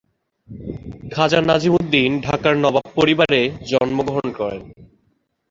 [1.11, 4.61] খাজা নাজিমুদ্দিন ঢাকার নবাব পরিবারে জন্মগ্রহণ করেন।